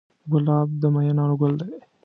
ګلاب 0.31 0.69
د 0.81 0.83
مینانو 0.93 1.35
ګل 1.41 1.53
دی. 1.61 1.71